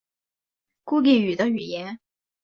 [0.83, 1.99] 孤立语的语言。